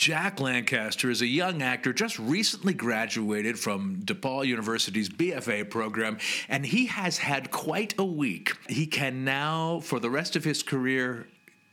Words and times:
Jack 0.00 0.40
Lancaster 0.40 1.10
is 1.10 1.20
a 1.20 1.26
young 1.26 1.60
actor 1.60 1.92
just 1.92 2.18
recently 2.18 2.72
graduated 2.72 3.58
from 3.58 3.96
DePaul 3.96 4.46
University's 4.46 5.10
BFA 5.10 5.68
program, 5.68 6.16
and 6.48 6.64
he 6.64 6.86
has 6.86 7.18
had 7.18 7.50
quite 7.50 7.94
a 7.98 8.04
week. 8.04 8.56
He 8.66 8.86
can 8.86 9.24
now, 9.24 9.80
for 9.80 10.00
the 10.00 10.08
rest 10.08 10.36
of 10.36 10.44
his 10.44 10.62
career, 10.62 11.28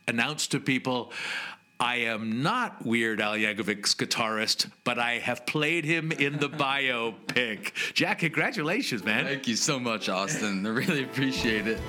announce 0.10 0.48
to 0.48 0.60
people, 0.60 1.14
I 1.80 2.00
am 2.00 2.44
not 2.44 2.86
Weird 2.86 3.22
Al 3.22 3.36
Yankovic's 3.36 3.96
guitarist, 3.96 4.70
but 4.84 5.00
I 5.00 5.20
have 5.20 5.46
played 5.46 5.86
him 5.86 6.12
in 6.12 6.38
the 6.38 6.50
biopic. 6.50 7.72
Jack, 7.94 8.20
congratulations, 8.20 9.06
man. 9.06 9.24
Thank 9.24 9.48
you 9.48 9.56
so 9.56 9.80
much, 9.80 10.10
Austin. 10.10 10.66
I 10.66 10.70
really 10.70 11.06
appreciate 11.06 11.66
it. 11.66 11.80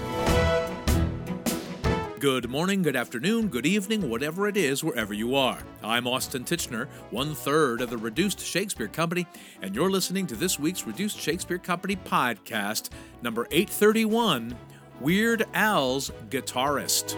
Good 2.20 2.50
morning, 2.50 2.82
good 2.82 2.96
afternoon, 2.96 3.46
good 3.46 3.64
evening, 3.64 4.10
whatever 4.10 4.48
it 4.48 4.56
is, 4.56 4.82
wherever 4.82 5.14
you 5.14 5.36
are. 5.36 5.58
I'm 5.84 6.08
Austin 6.08 6.42
Tichenor, 6.42 6.88
one 7.10 7.32
third 7.32 7.80
of 7.80 7.90
the 7.90 7.96
Reduced 7.96 8.40
Shakespeare 8.40 8.88
Company, 8.88 9.24
and 9.62 9.72
you're 9.72 9.90
listening 9.90 10.26
to 10.28 10.34
this 10.34 10.58
week's 10.58 10.84
Reduced 10.84 11.16
Shakespeare 11.16 11.58
Company 11.58 11.94
podcast, 11.94 12.88
number 13.22 13.46
831 13.52 14.56
Weird 15.00 15.46
Al's 15.54 16.10
Guitarist. 16.28 17.14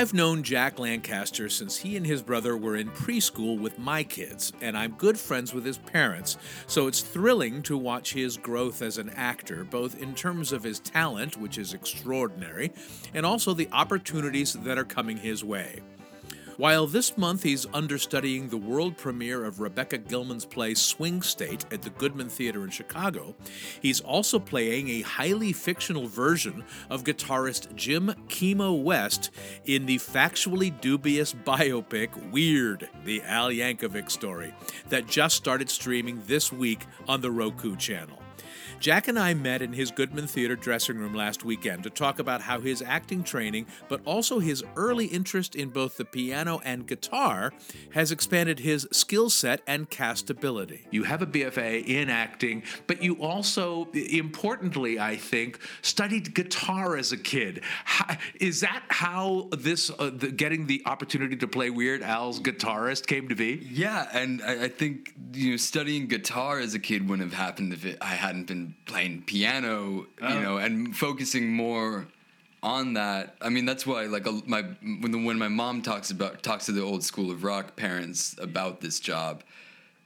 I've 0.00 0.14
known 0.14 0.42
Jack 0.42 0.78
Lancaster 0.78 1.50
since 1.50 1.76
he 1.76 1.94
and 1.94 2.06
his 2.06 2.22
brother 2.22 2.56
were 2.56 2.74
in 2.74 2.88
preschool 2.88 3.60
with 3.60 3.78
my 3.78 4.02
kids, 4.02 4.50
and 4.62 4.74
I'm 4.74 4.92
good 4.92 5.18
friends 5.18 5.52
with 5.52 5.62
his 5.62 5.76
parents, 5.76 6.38
so 6.66 6.86
it's 6.86 7.02
thrilling 7.02 7.62
to 7.64 7.76
watch 7.76 8.14
his 8.14 8.38
growth 8.38 8.80
as 8.80 8.96
an 8.96 9.10
actor, 9.10 9.62
both 9.62 10.00
in 10.00 10.14
terms 10.14 10.52
of 10.52 10.62
his 10.62 10.80
talent, 10.80 11.36
which 11.36 11.58
is 11.58 11.74
extraordinary, 11.74 12.72
and 13.12 13.26
also 13.26 13.52
the 13.52 13.68
opportunities 13.72 14.54
that 14.54 14.78
are 14.78 14.84
coming 14.84 15.18
his 15.18 15.44
way. 15.44 15.80
While 16.60 16.86
this 16.86 17.16
month 17.16 17.42
he's 17.42 17.64
understudying 17.72 18.50
the 18.50 18.58
world 18.58 18.98
premiere 18.98 19.46
of 19.46 19.60
Rebecca 19.60 19.96
Gilman's 19.96 20.44
play 20.44 20.74
Swing 20.74 21.22
State 21.22 21.64
at 21.72 21.80
the 21.80 21.88
Goodman 21.88 22.28
Theater 22.28 22.64
in 22.64 22.68
Chicago, 22.68 23.34
he's 23.80 24.02
also 24.02 24.38
playing 24.38 24.90
a 24.90 25.00
highly 25.00 25.54
fictional 25.54 26.06
version 26.06 26.62
of 26.90 27.02
guitarist 27.02 27.74
Jim 27.76 28.14
Kimo 28.28 28.74
West 28.74 29.30
in 29.64 29.86
the 29.86 29.96
factually 29.96 30.78
dubious 30.82 31.32
biopic 31.32 32.30
Weird, 32.30 32.90
the 33.06 33.22
Al 33.22 33.48
Yankovic 33.48 34.10
story, 34.10 34.52
that 34.90 35.06
just 35.06 35.36
started 35.36 35.70
streaming 35.70 36.22
this 36.26 36.52
week 36.52 36.84
on 37.08 37.22
the 37.22 37.30
Roku 37.30 37.74
channel. 37.74 38.18
Jack 38.80 39.08
and 39.08 39.18
I 39.18 39.34
met 39.34 39.60
in 39.60 39.74
his 39.74 39.90
Goodman 39.90 40.26
Theater 40.26 40.56
dressing 40.56 40.96
room 40.96 41.14
last 41.14 41.44
weekend 41.44 41.82
to 41.82 41.90
talk 41.90 42.18
about 42.18 42.40
how 42.40 42.60
his 42.60 42.80
acting 42.80 43.22
training, 43.22 43.66
but 43.90 44.00
also 44.06 44.38
his 44.38 44.64
early 44.74 45.04
interest 45.04 45.54
in 45.54 45.68
both 45.68 45.98
the 45.98 46.04
piano 46.06 46.62
and 46.64 46.86
guitar, 46.86 47.52
has 47.92 48.10
expanded 48.10 48.60
his 48.60 48.88
skill 48.90 49.28
set 49.28 49.60
and 49.66 49.90
castability. 49.90 50.80
You 50.90 51.02
have 51.02 51.20
a 51.20 51.26
BFA 51.26 51.86
in 51.86 52.08
acting, 52.08 52.62
but 52.86 53.02
you 53.02 53.16
also, 53.16 53.86
importantly, 53.92 54.98
I 54.98 55.16
think, 55.16 55.58
studied 55.82 56.34
guitar 56.34 56.96
as 56.96 57.12
a 57.12 57.18
kid. 57.18 57.60
How, 57.84 58.16
is 58.40 58.60
that 58.60 58.82
how 58.88 59.50
this, 59.50 59.90
uh, 59.90 60.10
the, 60.10 60.30
getting 60.30 60.66
the 60.66 60.82
opportunity 60.86 61.36
to 61.36 61.46
play 61.46 61.68
Weird 61.68 62.02
Al's 62.02 62.40
guitarist 62.40 63.06
came 63.06 63.28
to 63.28 63.34
be? 63.34 63.68
Yeah, 63.70 64.08
and 64.14 64.40
I, 64.40 64.64
I 64.64 64.68
think 64.68 65.12
you 65.34 65.50
know 65.50 65.56
studying 65.58 66.06
guitar 66.06 66.58
as 66.58 66.72
a 66.72 66.78
kid 66.78 67.06
wouldn't 67.06 67.30
have 67.30 67.38
happened 67.38 67.74
if 67.74 67.84
it, 67.84 67.98
I 68.00 68.14
hadn't 68.14 68.46
been 68.46 68.69
playing 68.86 69.22
piano, 69.22 70.06
Oh. 70.22 70.28
you 70.34 70.40
know, 70.40 70.56
and 70.58 70.96
focusing 70.96 71.52
more 71.52 72.06
on 72.62 72.94
that. 72.94 73.36
I 73.40 73.48
mean, 73.48 73.64
that's 73.64 73.86
why 73.86 74.04
like 74.06 74.26
a, 74.26 74.32
my 74.46 74.62
when 74.82 75.10
the, 75.12 75.18
when 75.18 75.38
my 75.38 75.48
mom 75.48 75.82
talks 75.82 76.10
about 76.10 76.42
talks 76.42 76.66
to 76.66 76.72
the 76.72 76.82
old 76.82 77.02
school 77.04 77.30
of 77.30 77.42
rock 77.44 77.76
parents 77.76 78.36
about 78.38 78.80
this 78.80 79.00
job, 79.00 79.42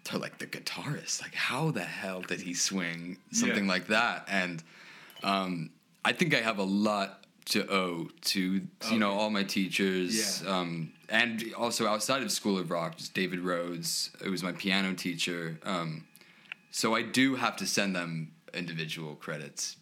they're 0.05 0.21
like 0.21 0.39
the 0.39 0.47
guitarist. 0.47 1.23
Like, 1.23 1.35
how 1.35 1.71
the 1.71 1.83
hell 1.85 2.21
did 2.23 2.41
he 2.41 2.55
swing 2.55 3.19
something 3.33 3.65
Yeah. 3.65 3.71
like 3.71 3.87
that? 3.89 4.25
And 4.29 4.63
um, 5.23 5.71
I 6.05 6.13
think 6.13 6.35
I 6.35 6.41
have 6.41 6.59
a 6.59 6.63
lot 6.65 7.21
to 7.47 7.71
owe 7.71 8.09
to 8.23 8.63
you 8.91 8.99
know 8.99 9.13
all 9.13 9.31
my 9.31 9.43
teachers 9.43 10.43
Yeah. 10.43 10.59
um, 10.59 10.93
and 11.09 11.45
also 11.59 11.87
outside 11.87 12.23
of 12.23 12.31
School 12.31 12.57
of 12.59 12.71
Rock, 12.71 12.97
just 12.97 13.13
David 13.15 13.41
Rhodes, 13.41 14.11
who 14.23 14.31
was 14.31 14.43
my 14.43 14.53
piano 14.53 14.95
teacher. 14.95 15.59
Um, 15.65 16.05
so 16.71 16.95
I 16.95 17.03
do 17.03 17.35
have 17.37 17.57
to 17.57 17.67
send 17.67 17.95
them 17.95 18.33
individual 18.55 19.15
credits. 19.17 19.77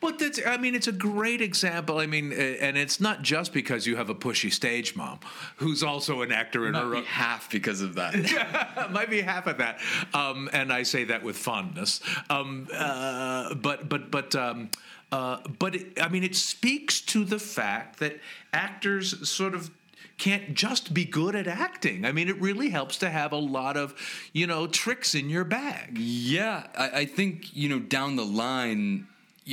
But 0.00 0.20
that's, 0.20 0.40
I 0.46 0.58
mean, 0.58 0.74
it's 0.76 0.86
a 0.86 0.92
great 0.92 1.40
example. 1.40 1.98
I 1.98 2.06
mean, 2.06 2.32
and 2.32 2.78
it's 2.78 3.00
not 3.00 3.22
just 3.22 3.52
because 3.52 3.84
you 3.86 3.96
have 3.96 4.08
a 4.08 4.14
pushy 4.14 4.52
stage 4.52 4.94
mom 4.94 5.18
who's 5.56 5.82
also 5.82 6.22
an 6.22 6.30
actor 6.30 6.68
in 6.68 6.74
her 6.74 6.84
Might 6.84 6.98
own. 6.98 7.04
half 7.04 7.50
because 7.50 7.80
of 7.80 7.96
that. 7.96 8.14
Might 8.92 9.10
be 9.10 9.20
half 9.20 9.48
of 9.48 9.58
that, 9.58 9.80
um, 10.14 10.48
and 10.52 10.72
I 10.72 10.84
say 10.84 11.04
that 11.04 11.24
with 11.24 11.36
fondness. 11.36 12.00
Um, 12.30 12.68
uh, 12.72 13.54
but 13.54 13.88
but 13.88 14.12
but 14.12 14.36
um, 14.36 14.70
uh, 15.10 15.38
but 15.58 15.74
it, 15.74 16.00
I 16.00 16.08
mean, 16.08 16.22
it 16.22 16.36
speaks 16.36 17.00
to 17.02 17.24
the 17.24 17.38
fact 17.40 17.98
that 17.98 18.20
actors 18.52 19.28
sort 19.28 19.54
of 19.54 19.70
can't 20.18 20.54
just 20.54 20.92
be 20.92 21.04
good 21.04 21.34
at 21.36 21.46
acting. 21.46 22.04
I 22.04 22.12
mean, 22.12 22.28
it 22.28 22.40
really 22.40 22.70
helps 22.70 22.98
to 22.98 23.08
have 23.10 23.32
a 23.32 23.36
lot 23.36 23.76
of 23.76 23.94
you 24.32 24.46
know 24.46 24.66
tricks 24.66 25.14
in 25.14 25.30
your 25.30 25.44
bag. 25.44 25.96
yeah, 25.98 26.66
I, 26.76 26.90
I 27.00 27.04
think 27.06 27.54
you 27.56 27.68
know 27.68 27.78
down 27.78 28.16
the 28.16 28.24
line, 28.24 29.06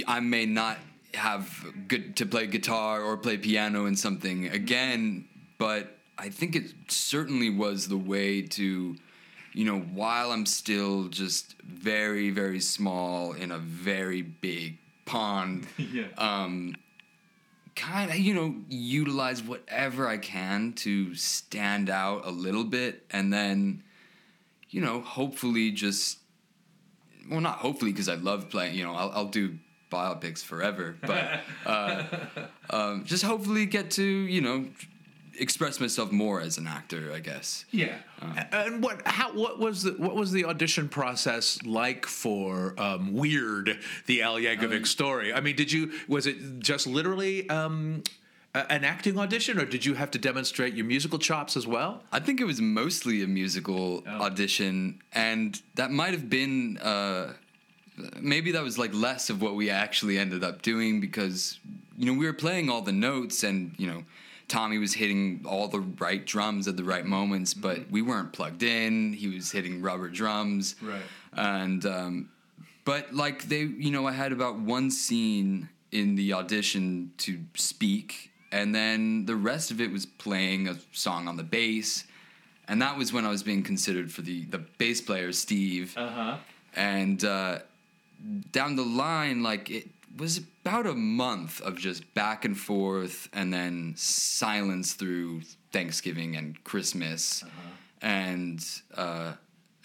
I 0.07 0.19
may 0.19 0.45
not 0.45 0.77
have 1.13 1.65
good 1.87 2.15
to 2.17 2.25
play 2.25 2.47
guitar 2.47 3.01
or 3.01 3.15
play 3.17 3.37
piano 3.37 3.85
in 3.85 3.95
something 3.95 4.47
again, 4.49 5.25
but 5.57 5.95
I 6.17 6.29
think 6.29 6.55
it 6.55 6.73
certainly 6.87 7.49
was 7.49 7.87
the 7.87 7.97
way 7.97 8.41
to. 8.41 8.95
You 9.57 9.63
know, 9.63 9.79
while 9.79 10.31
I'm 10.33 10.45
still 10.45 11.07
just 11.07 11.55
very, 11.63 12.29
very 12.29 12.59
small 12.59 13.31
in 13.31 13.51
a 13.53 13.57
very 13.57 14.21
big 14.21 14.77
pond, 15.05 15.65
Yeah. 15.77 16.07
um, 16.17 16.75
kind 17.75 18.09
of 18.09 18.17
you 18.17 18.33
know 18.33 18.55
utilize 18.69 19.43
whatever 19.43 20.07
I 20.07 20.17
can 20.17 20.73
to 20.73 21.13
stand 21.15 21.89
out 21.89 22.25
a 22.25 22.31
little 22.31 22.63
bit, 22.63 23.05
and 23.11 23.31
then 23.31 23.83
you 24.69 24.81
know 24.81 25.01
hopefully 25.01 25.71
just 25.71 26.19
well 27.29 27.41
not 27.41 27.57
hopefully 27.57 27.91
because 27.91 28.09
I 28.09 28.15
love 28.15 28.49
playing. 28.49 28.75
You 28.75 28.85
know 28.85 28.93
I'll, 28.93 29.11
I'll 29.11 29.25
do 29.25 29.57
biopics 29.91 30.43
forever, 30.43 30.95
but 31.01 31.41
uh, 31.65 32.03
um, 32.69 33.05
just 33.05 33.23
hopefully 33.23 33.65
get 33.65 33.91
to 33.91 34.03
you 34.03 34.41
know 34.41 34.65
express 35.39 35.79
myself 35.79 36.11
more 36.11 36.41
as 36.41 36.57
an 36.57 36.67
actor. 36.67 37.11
I 37.13 37.19
guess. 37.19 37.65
Yeah. 37.71 37.97
and 38.51 38.83
what 38.83 39.01
how 39.07 39.33
what 39.33 39.59
was 39.59 39.83
the 39.83 39.91
what 39.91 40.15
was 40.15 40.31
the 40.31 40.45
audition 40.45 40.89
process 40.89 41.61
like 41.63 42.05
for 42.05 42.73
um, 42.77 43.13
Weird, 43.13 43.79
the 44.05 44.21
Al 44.21 44.35
Yankovic 44.35 44.87
story? 44.87 45.33
I 45.33 45.41
mean, 45.41 45.55
did 45.55 45.71
you 45.71 45.91
was 46.07 46.27
it 46.27 46.59
just 46.59 46.87
literally 46.87 47.49
um, 47.49 48.03
an 48.53 48.83
acting 48.83 49.19
audition, 49.19 49.59
or 49.59 49.65
did 49.65 49.85
you 49.85 49.95
have 49.95 50.11
to 50.11 50.17
demonstrate 50.17 50.73
your 50.73 50.85
musical 50.85 51.19
chops 51.19 51.57
as 51.57 51.67
well? 51.67 52.03
I 52.11 52.19
think 52.19 52.39
it 52.39 52.45
was 52.45 52.61
mostly 52.61 53.21
a 53.21 53.27
musical 53.27 54.03
audition, 54.07 55.01
and 55.13 55.61
that 55.75 55.91
might 55.91 56.11
have 56.11 56.29
been 56.29 56.77
uh, 56.77 57.33
maybe 58.19 58.51
that 58.51 58.63
was 58.63 58.77
like 58.77 58.93
less 58.93 59.29
of 59.29 59.41
what 59.41 59.55
we 59.55 59.69
actually 59.69 60.17
ended 60.17 60.43
up 60.43 60.61
doing 60.61 60.99
because 60.99 61.59
you 61.97 62.05
know 62.05 62.17
we 62.17 62.25
were 62.25 62.33
playing 62.33 62.69
all 62.69 62.81
the 62.81 62.91
notes 62.91 63.43
and 63.43 63.73
you 63.77 63.87
know 63.87 64.03
Tommy 64.47 64.77
was 64.77 64.93
hitting 64.93 65.43
all 65.47 65.67
the 65.67 65.79
right 65.79 66.23
drums 66.25 66.67
at 66.67 66.77
the 66.77 66.83
right 66.83 67.05
moments, 67.05 67.53
but 67.53 67.89
we 67.89 68.01
weren't 68.01 68.31
plugged 68.33 68.63
in. 68.63 69.13
He 69.13 69.27
was 69.27 69.51
hitting 69.51 69.81
rubber 69.81 70.07
drums, 70.09 70.75
Right. 70.81 71.01
And 71.33 71.85
um, 71.85 72.29
but 72.85 73.13
like 73.13 73.43
they, 73.49 73.61
you 73.61 73.91
know, 73.91 74.07
I 74.07 74.11
had 74.11 74.31
about 74.31 74.59
one 74.59 74.91
scene 74.91 75.69
in 75.91 76.15
the 76.15 76.33
audition 76.33 77.11
to 77.17 77.39
speak, 77.55 78.31
and 78.51 78.73
then 78.75 79.25
the 79.25 79.35
rest 79.35 79.71
of 79.71 79.81
it 79.81 79.91
was 79.91 80.05
playing 80.05 80.67
a 80.67 80.77
song 80.91 81.27
on 81.27 81.35
the 81.37 81.43
bass, 81.43 82.05
and 82.67 82.81
that 82.81 82.97
was 82.97 83.11
when 83.11 83.25
I 83.25 83.29
was 83.29 83.43
being 83.43 83.63
considered 83.63 84.11
for 84.11 84.21
the 84.21 84.45
the 84.45 84.59
bass 84.59 85.01
player 85.01 85.31
Steve, 85.31 85.93
Uh 85.97 86.09
huh. 86.09 86.37
and 86.75 87.23
uh, 87.25 87.59
down 88.51 88.75
the 88.75 88.83
line, 88.85 89.43
like 89.43 89.69
it 89.69 89.94
was 90.17 90.39
about 90.63 90.87
a 90.87 90.93
month 90.95 91.61
of 91.61 91.77
just 91.77 92.13
back 92.13 92.45
and 92.45 92.57
forth, 92.57 93.27
and 93.33 93.53
then 93.53 93.93
silence 93.97 94.93
through 94.93 95.41
Thanksgiving 95.71 96.35
and 96.35 96.63
Christmas, 96.63 97.43
and 98.01 98.65
uh, 98.95 99.33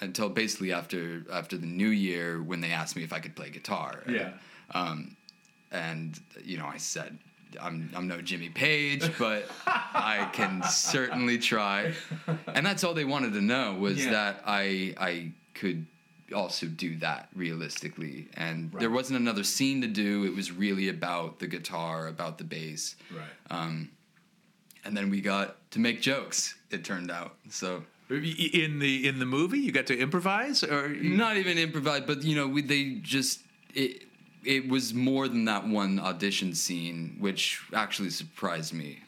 until 0.00 0.28
basically 0.28 0.72
after 0.72 1.24
after 1.32 1.56
the 1.56 1.66
New 1.66 1.88
Year 1.88 2.42
when 2.42 2.60
they 2.60 2.70
asked 2.70 2.96
me 2.96 3.02
if 3.02 3.12
I 3.12 3.18
could 3.20 3.34
play 3.36 3.50
guitar. 3.50 4.02
Yeah. 4.08 4.30
Um, 4.72 5.16
and 5.70 6.18
you 6.44 6.58
know, 6.58 6.66
I 6.66 6.76
said. 6.78 7.18
I'm 7.60 7.90
I'm 7.96 8.06
no 8.06 8.20
Jimmy 8.22 8.48
Page, 8.48 9.10
but 9.18 9.50
I 9.66 10.28
can 10.32 10.62
certainly 10.62 11.36
try. 11.36 11.94
And 12.54 12.64
that's 12.64 12.84
all 12.84 12.94
they 12.94 13.04
wanted 13.04 13.32
to 13.32 13.40
know 13.40 13.74
was 13.74 14.04
Yeah. 14.04 14.12
that 14.12 14.42
I 14.46 14.94
I 14.96 15.32
could 15.54 15.84
also 16.32 16.66
do 16.66 16.96
that 16.98 17.28
realistically. 17.34 18.28
And 18.34 18.72
Right. 18.72 18.80
there 18.80 18.90
wasn't 18.90 19.18
another 19.20 19.44
scene 19.44 19.80
to 19.82 19.86
do. 19.88 20.24
It 20.24 20.34
was 20.34 20.52
really 20.52 20.88
about 20.88 21.38
the 21.38 21.46
guitar, 21.46 22.06
about 22.08 22.38
the 22.38 22.44
bass. 22.44 22.96
Right. 23.14 23.24
Um, 23.50 23.90
and 24.84 24.96
then 24.96 25.10
we 25.10 25.20
got 25.20 25.70
to 25.72 25.78
make 25.78 26.00
jokes. 26.00 26.54
It 26.70 26.84
turned 26.84 27.10
out 27.10 27.36
so. 27.48 27.84
In 28.08 28.80
the 28.80 29.06
in 29.06 29.20
the 29.20 29.26
movie, 29.26 29.60
you 29.60 29.70
got 29.70 29.86
to 29.86 29.96
improvise, 29.96 30.64
or 30.64 30.88
not 30.88 31.36
even 31.36 31.58
improvise, 31.58 32.02
but 32.06 32.24
you 32.24 32.34
know, 32.34 32.48
we, 32.48 32.60
they 32.62 32.94
just 33.02 33.40
it. 33.74 34.02
It 34.42 34.68
was 34.68 34.94
more 34.94 35.28
than 35.28 35.44
that 35.44 35.68
one 35.68 36.00
audition 36.00 36.54
scene, 36.54 37.16
which 37.20 37.60
actually 37.74 38.08
surprised 38.10 38.72
me. 38.72 39.00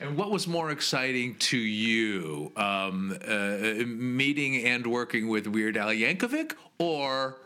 And 0.00 0.16
what 0.16 0.30
was 0.30 0.46
more 0.46 0.70
exciting 0.70 1.36
to 1.36 1.56
you, 1.56 2.52
um, 2.56 3.16
uh, 3.26 3.84
meeting 3.86 4.64
and 4.64 4.86
working 4.86 5.28
with 5.28 5.46
Weird 5.46 5.76
Al 5.76 5.88
Yankovic 5.88 6.52
or 6.78 7.36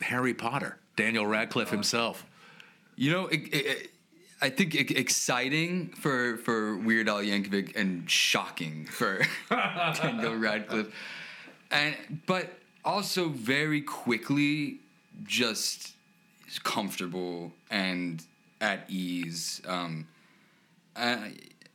Harry 0.00 0.34
Potter, 0.34 0.78
Daniel 0.96 1.26
Radcliffe 1.26 1.70
himself? 1.70 2.26
You 2.96 3.12
know, 3.12 3.26
it, 3.28 3.40
it, 3.52 3.66
it- 3.66 3.88
I 4.44 4.50
think 4.50 4.74
exciting 4.74 5.90
for 5.90 6.36
for 6.38 6.76
Weird 6.76 7.08
Al 7.08 7.18
Yankovic 7.22 7.76
and 7.76 8.10
shocking 8.10 8.86
for 8.86 9.22
Daniel 9.48 10.34
Radcliffe, 10.34 10.92
and 11.70 11.94
but 12.26 12.50
also 12.84 13.28
very 13.28 13.80
quickly 13.82 14.80
just 15.22 15.92
comfortable 16.64 17.52
and 17.70 18.24
at 18.60 18.84
ease. 18.90 19.62
Um, 19.64 20.08
uh, 20.96 21.18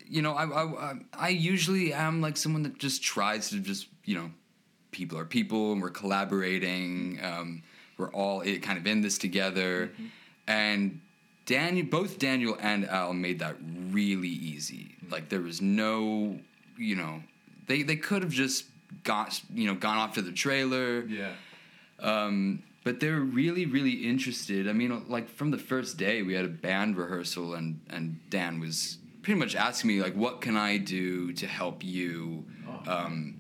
you 0.09 0.21
know, 0.21 0.33
I, 0.33 0.45
I 0.45 0.93
I 1.13 1.29
usually 1.29 1.93
am 1.93 2.21
like 2.21 2.37
someone 2.37 2.63
that 2.63 2.77
just 2.77 3.03
tries 3.03 3.49
to 3.49 3.59
just 3.59 3.87
you 4.05 4.15
know, 4.15 4.31
people 4.91 5.17
are 5.17 5.25
people 5.25 5.73
and 5.73 5.81
we're 5.81 5.89
collaborating. 5.89 7.19
Um, 7.23 7.63
we're 7.97 8.11
all 8.11 8.43
kind 8.43 8.77
of 8.77 8.85
in 8.85 9.01
this 9.01 9.17
together, 9.17 9.91
and 10.47 11.01
Daniel, 11.45 11.85
both 11.85 12.19
Daniel 12.19 12.57
and 12.61 12.87
Al 12.87 13.13
made 13.13 13.39
that 13.39 13.55
really 13.89 14.27
easy. 14.27 14.95
Like 15.09 15.29
there 15.29 15.41
was 15.41 15.61
no, 15.61 16.39
you 16.77 16.95
know, 16.95 17.23
they 17.67 17.83
they 17.83 17.95
could 17.95 18.21
have 18.21 18.31
just 18.31 18.65
got 19.03 19.41
you 19.53 19.67
know 19.67 19.75
gone 19.75 19.97
off 19.97 20.13
to 20.15 20.21
the 20.21 20.31
trailer. 20.31 21.05
Yeah. 21.05 21.31
Um, 21.99 22.63
but 22.83 23.01
they 23.01 23.09
were 23.09 23.19
really, 23.19 23.65
really 23.65 24.07
interested. 24.07 24.69
I 24.69 24.73
mean, 24.73 25.03
like 25.09 25.27
from 25.27 25.51
the 25.51 25.57
first 25.57 25.97
day, 25.97 26.21
we 26.21 26.35
had 26.35 26.45
a 26.45 26.49
band 26.49 26.97
rehearsal, 26.97 27.55
and 27.55 27.81
and 27.89 28.19
Dan 28.29 28.59
was 28.59 28.97
pretty 29.27 29.41
much 29.41 29.57
asking 29.57 29.89
me 29.89 30.01
like, 30.01 30.15
"What 30.15 30.39
can 30.39 30.55
I 30.55 30.77
do 30.77 31.33
to 31.33 31.45
help 31.45 31.83
you?" 31.83 32.45
Um, 32.87 33.35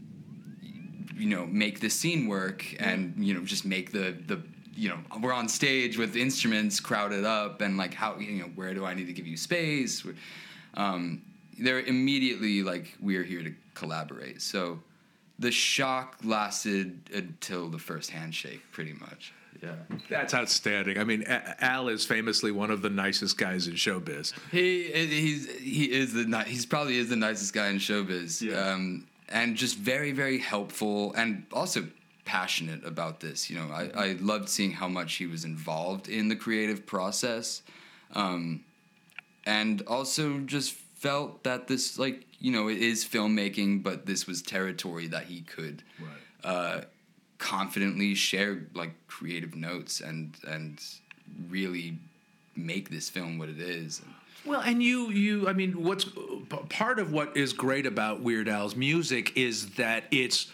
you 1.15 1.29
know, 1.29 1.45
make 1.45 1.79
the 1.79 1.89
scene 1.89 2.27
work, 2.27 2.75
and 2.77 3.15
you 3.17 3.33
know, 3.33 3.41
just 3.45 3.63
make 3.65 3.93
the 3.93 4.13
the 4.27 4.41
you 4.75 4.89
know, 4.89 4.99
we're 5.21 5.31
on 5.31 5.47
stage 5.47 5.97
with 5.97 6.17
instruments 6.17 6.81
crowded 6.81 7.23
up, 7.23 7.61
and 7.61 7.77
like, 7.77 7.93
how 7.93 8.17
you 8.19 8.39
know, 8.41 8.49
where 8.55 8.73
do 8.73 8.83
I 8.83 8.93
need 8.95 9.07
to 9.07 9.13
give 9.13 9.25
you 9.25 9.37
space? 9.37 10.05
Um, 10.73 11.21
they're 11.57 11.79
immediately 11.79 12.63
like, 12.63 12.93
we're 12.99 13.23
here 13.23 13.41
to 13.41 13.53
collaborate. 13.73 14.41
So 14.41 14.79
the 15.39 15.51
shock 15.51 16.17
lasted 16.21 16.99
until 17.13 17.69
the 17.69 17.79
first 17.79 18.11
handshake, 18.11 18.61
pretty 18.73 18.93
much. 18.93 19.31
Yeah. 19.61 19.75
That's 20.09 20.33
outstanding. 20.33 20.97
I 20.97 21.03
mean, 21.03 21.23
Al 21.23 21.89
is 21.89 22.05
famously 22.05 22.51
one 22.51 22.71
of 22.71 22.81
the 22.81 22.89
nicest 22.89 23.37
guys 23.37 23.67
in 23.67 23.73
showbiz. 23.73 24.33
He 24.51 24.83
he's 24.83 25.49
he 25.59 25.91
is 25.91 26.13
the 26.13 26.25
ni- 26.25 26.45
he's 26.45 26.65
probably 26.65 26.97
is 26.97 27.09
the 27.09 27.15
nicest 27.15 27.53
guy 27.53 27.67
in 27.67 27.77
showbiz. 27.77 28.41
Yeah. 28.41 28.57
Um, 28.57 29.07
and 29.29 29.55
just 29.55 29.77
very 29.77 30.11
very 30.11 30.39
helpful 30.39 31.13
and 31.13 31.45
also 31.51 31.87
passionate 32.25 32.85
about 32.85 33.19
this. 33.19 33.49
You 33.49 33.57
know, 33.57 33.69
I 33.71 33.89
I 33.95 34.17
loved 34.19 34.49
seeing 34.49 34.71
how 34.71 34.87
much 34.87 35.15
he 35.15 35.25
was 35.25 35.45
involved 35.45 36.07
in 36.07 36.27
the 36.27 36.35
creative 36.35 36.85
process, 36.85 37.61
um, 38.13 38.63
and 39.45 39.81
also 39.87 40.39
just 40.39 40.73
felt 40.73 41.43
that 41.43 41.67
this 41.67 41.97
like 41.97 42.25
you 42.39 42.51
know 42.51 42.67
it 42.67 42.77
is 42.77 43.05
filmmaking, 43.05 43.83
but 43.83 44.05
this 44.05 44.27
was 44.27 44.41
territory 44.41 45.07
that 45.07 45.25
he 45.25 45.41
could 45.41 45.83
uh, 46.43 46.81
confidently 47.37 48.15
share 48.15 48.63
like 48.73 48.91
creative 49.07 49.55
notes 49.55 50.01
and 50.01 50.35
and 50.47 50.83
really 51.49 51.97
make 52.55 52.89
this 52.89 53.09
film 53.09 53.37
what 53.37 53.49
it 53.49 53.59
is. 53.59 54.01
Well, 54.45 54.61
and 54.61 54.81
you, 54.81 55.09
you, 55.09 55.47
I 55.49 55.53
mean, 55.53 55.83
what's 55.83 56.05
part 56.69 56.99
of 56.99 57.11
what 57.11 57.35
is 57.35 57.51
great 57.51 57.85
about 57.85 58.21
Weird 58.21 58.47
Al's 58.47 58.77
music 58.77 59.35
is 59.35 59.71
that 59.71 60.05
it's 60.09 60.49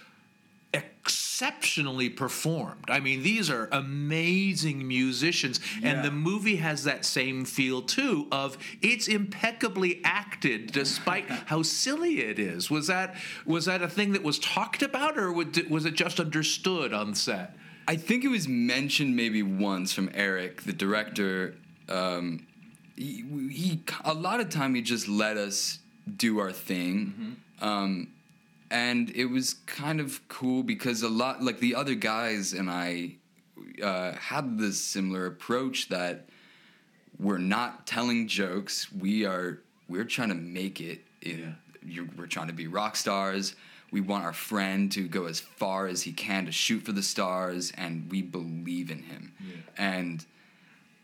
exceptionally 0.73 2.09
performed. 2.09 2.85
I 2.87 2.99
mean, 2.99 3.21
these 3.21 3.51
are 3.51 3.69
amazing 3.71 4.87
musicians, 4.87 5.59
and 5.83 6.03
the 6.03 6.09
movie 6.09 6.55
has 6.55 6.85
that 6.85 7.05
same 7.05 7.45
feel 7.45 7.83
too. 7.83 8.27
Of 8.31 8.57
it's 8.81 9.07
impeccably 9.07 10.01
acted, 10.03 10.32
despite 10.43 11.29
how 11.47 11.61
silly 11.61 12.21
it 12.21 12.39
is. 12.39 12.69
Was 12.69 12.87
that 12.87 13.15
was 13.45 13.65
that 13.65 13.81
a 13.81 13.87
thing 13.87 14.13
that 14.13 14.23
was 14.23 14.39
talked 14.39 14.81
about, 14.81 15.17
or 15.17 15.31
was 15.31 15.85
it 15.85 15.93
just 15.95 16.19
understood 16.19 16.93
on 16.93 17.15
set? 17.15 17.55
I 17.87 17.95
think 17.95 18.23
it 18.23 18.29
was 18.29 18.47
mentioned 18.47 19.15
maybe 19.15 19.43
once 19.43 19.93
from 19.93 20.09
Eric, 20.13 20.63
the 20.63 20.73
director. 20.73 21.55
Um, 21.89 22.47
he, 22.95 23.25
he 23.51 23.83
a 24.05 24.13
lot 24.13 24.39
of 24.39 24.49
time 24.49 24.75
he 24.75 24.81
just 24.81 25.07
let 25.07 25.37
us 25.37 25.79
do 26.15 26.39
our 26.39 26.51
thing, 26.51 27.37
um, 27.61 28.09
and 28.69 29.09
it 29.15 29.25
was 29.25 29.55
kind 29.65 29.99
of 29.99 30.25
cool 30.27 30.63
because 30.63 31.01
a 31.01 31.09
lot 31.09 31.41
like 31.43 31.59
the 31.59 31.75
other 31.75 31.95
guys 31.95 32.53
and 32.53 32.69
I 32.69 33.15
uh, 33.81 34.13
had 34.13 34.57
this 34.57 34.79
similar 34.79 35.25
approach 35.25 35.89
that 35.89 36.27
we're 37.19 37.37
not 37.37 37.87
telling 37.87 38.27
jokes. 38.27 38.91
We 38.91 39.25
are 39.25 39.62
we're 39.87 40.05
trying 40.05 40.29
to 40.29 40.35
make 40.35 40.81
it. 40.81 41.01
In, 41.21 41.55
you 41.85 42.09
we're 42.17 42.27
trying 42.27 42.47
to 42.47 42.53
be 42.53 42.67
rock 42.67 42.95
stars. 42.95 43.55
We 43.91 44.01
want 44.01 44.23
our 44.23 44.33
friend 44.33 44.91
to 44.93 45.07
go 45.07 45.25
as 45.25 45.39
far 45.39 45.87
as 45.87 46.01
he 46.01 46.13
can 46.13 46.45
to 46.45 46.51
shoot 46.51 46.79
for 46.79 46.93
the 46.93 47.03
stars, 47.03 47.71
and 47.77 48.09
we 48.09 48.21
believe 48.21 48.89
in 48.89 49.03
him. 49.03 49.33
And 49.77 50.25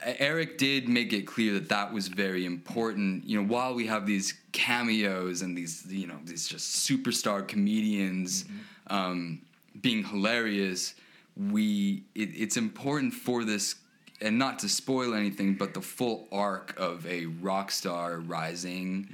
E- 0.06 0.16
Eric 0.20 0.58
did 0.58 0.88
make 0.88 1.12
it 1.14 1.28
clear 1.28 1.54
that 1.54 1.70
that 1.70 1.94
was 1.94 2.08
very 2.08 2.46
important. 2.46 3.26
You 3.26 3.42
know, 3.42 3.48
while 3.48 3.74
we 3.74 3.88
have 3.88 4.06
these 4.06 4.34
cameos 4.54 5.42
and 5.42 5.58
these, 5.58 5.86
you 5.88 6.08
know, 6.08 6.18
these 6.24 6.48
just 6.48 6.90
superstar 6.90 7.48
comedians 7.48 8.46
um, 8.88 9.42
being 9.82 10.04
hilarious, 10.04 10.96
we 11.38 12.04
it, 12.16 12.30
it's 12.34 12.58
important 12.58 13.14
for 13.14 13.44
this, 13.44 13.76
and 14.22 14.38
not 14.38 14.60
to 14.60 14.70
spoil 14.70 15.14
anything, 15.14 15.56
but 15.56 15.74
the 15.74 15.82
full 15.82 16.28
arc 16.32 16.78
of 16.78 17.06
a 17.08 17.26
rock 17.26 17.72
star 17.72 18.18
rising. 18.20 19.08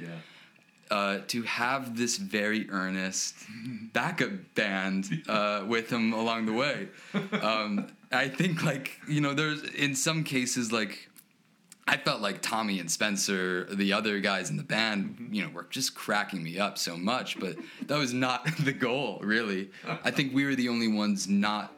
Uh, 0.92 1.18
to 1.28 1.42
have 1.42 1.98
this 1.98 2.18
very 2.18 2.70
earnest 2.70 3.34
backup 3.94 4.30
band 4.54 5.24
uh, 5.28 5.64
with 5.68 5.90
him 5.90 6.14
along 6.14 6.46
the 6.46 6.54
way. 6.54 6.88
Um, 7.42 7.88
I 8.12 8.28
think, 8.28 8.64
like, 8.64 9.00
you 9.08 9.20
know, 9.20 9.34
there's 9.34 9.64
in 9.64 9.96
some 9.96 10.24
cases, 10.24 10.72
like, 10.72 11.10
I 11.88 11.98
felt 11.98 12.22
like 12.22 12.42
Tommy 12.42 12.80
and 12.80 12.90
Spencer, 12.90 13.66
the 13.66 13.94
other 13.94 14.20
guys 14.20 14.50
in 14.50 14.58
the 14.58 14.64
band, 14.64 15.30
you 15.32 15.44
know, 15.44 15.50
were 15.50 15.68
just 15.70 15.94
cracking 15.94 16.42
me 16.44 16.58
up 16.58 16.78
so 16.78 16.98
much, 16.98 17.40
but 17.40 17.56
that 17.88 17.98
was 17.98 18.12
not 18.14 18.46
the 18.64 18.74
goal, 18.74 19.20
really. 19.22 19.70
I 20.04 20.10
think 20.12 20.34
we 20.34 20.46
were 20.46 20.56
the 20.56 20.70
only 20.70 20.88
ones 20.88 21.28
not 21.28 21.74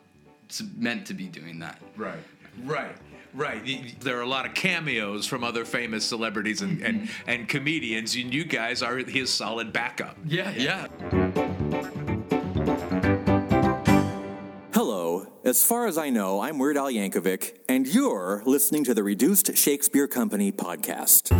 meant 0.77 1.05
to 1.07 1.13
be 1.13 1.25
doing 1.27 1.59
that. 1.59 1.81
Right, 1.97 2.19
right, 2.63 2.95
right. 3.33 3.99
There 3.99 4.17
are 4.17 4.21
a 4.21 4.27
lot 4.27 4.45
of 4.45 4.53
cameos 4.53 5.25
from 5.25 5.43
other 5.43 5.65
famous 5.65 6.05
celebrities 6.05 6.61
and, 6.61 6.81
and, 6.81 7.01
mm-hmm. 7.01 7.29
and 7.29 7.49
comedians, 7.49 8.15
and 8.15 8.33
you 8.33 8.43
guys 8.43 8.81
are 8.81 8.97
his 8.97 9.33
solid 9.33 9.73
backup. 9.73 10.17
Yeah, 10.25 10.51
yeah. 10.51 10.87
Hello. 14.73 15.27
As 15.43 15.63
far 15.63 15.87
as 15.87 15.97
I 15.97 16.09
know, 16.09 16.41
I'm 16.41 16.59
Weird 16.59 16.77
Al 16.77 16.91
Yankovic, 16.91 17.57
and 17.69 17.87
you're 17.87 18.43
listening 18.45 18.83
to 18.83 18.93
the 18.93 19.03
Reduced 19.03 19.55
Shakespeare 19.55 20.07
Company 20.07 20.51
podcast. 20.51 21.31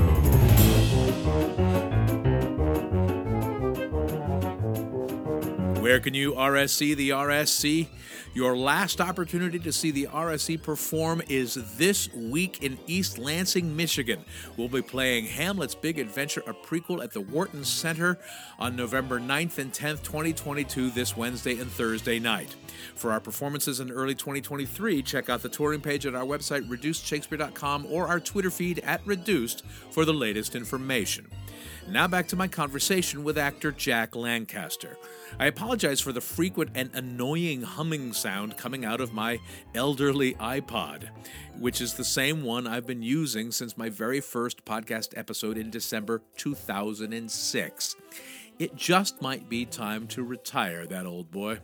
Where 5.88 6.02
can 6.02 6.14
you 6.14 6.34
RSC 6.34 6.98
the 6.98 7.12
RSC? 7.12 7.88
Your 8.34 8.58
last 8.58 9.00
opportunity 9.00 9.58
to 9.58 9.72
see 9.72 9.90
the 9.90 10.08
RSC 10.08 10.62
perform 10.62 11.22
is 11.30 11.78
this 11.78 12.14
week 12.14 12.62
in 12.62 12.78
East 12.88 13.18
Lansing, 13.18 13.74
Michigan. 13.74 14.26
We'll 14.58 14.68
be 14.68 14.82
playing 14.82 15.28
Hamlet's 15.28 15.76
Big 15.76 15.98
Adventure, 15.98 16.44
a 16.46 16.54
prequel 16.54 17.02
at 17.02 17.14
the 17.14 17.22
Wharton 17.22 17.64
Center 17.64 18.20
on 18.60 18.76
November 18.76 19.18
9th 19.18 19.60
and 19.60 19.72
10th, 19.72 20.04
2022, 20.04 20.90
this 20.90 21.16
Wednesday 21.16 21.58
and 21.58 21.72
Thursday 21.72 22.20
night. 22.20 22.54
For 22.96 23.14
our 23.14 23.22
performances 23.22 23.80
in 23.80 23.90
early 23.90 24.14
2023, 24.14 25.02
check 25.04 25.30
out 25.30 25.42
the 25.42 25.48
touring 25.48 25.80
page 25.80 26.06
at 26.06 26.16
our 26.16 26.26
website, 26.26 26.68
reducedshakespeare.com, 26.68 27.88
or 27.90 28.10
our 28.10 28.20
Twitter 28.20 28.52
feed 28.52 28.80
at 28.80 29.00
Reduced 29.08 29.64
for 29.92 30.04
the 30.04 30.14
latest 30.14 30.54
information. 30.54 31.28
Now 31.90 32.06
back 32.06 32.28
to 32.28 32.36
my 32.36 32.50
conversation 32.50 33.24
with 33.24 33.38
actor 33.38 33.72
Jack 33.72 34.14
Lancaster. 34.14 34.98
I 35.40 35.46
apologize 35.46 36.02
for 36.02 36.12
the 36.12 36.20
frequent 36.20 36.72
and 36.76 36.90
annoying 36.94 37.62
humming 37.62 38.12
sound 38.12 38.58
coming 38.58 38.84
out 38.84 39.00
of 39.00 39.14
my 39.14 39.40
elderly 39.74 40.34
iPod, 40.34 41.08
which 41.58 41.80
is 41.80 41.94
the 41.94 42.04
same 42.04 42.44
one 42.44 42.68
I've 42.68 42.86
been 42.86 43.02
using 43.02 43.52
since 43.52 43.78
my 43.78 43.88
very 43.88 44.20
first 44.20 44.66
podcast 44.66 45.18
episode 45.18 45.58
in 45.58 45.70
December 45.70 46.22
2006. 46.36 47.96
It 48.60 48.76
just 48.76 49.22
might 49.22 49.48
be 49.48 49.66
time 49.66 50.08
to 50.08 50.24
retire 50.24 50.86
that 50.88 51.06
old 51.06 51.32
boy. 51.32 51.60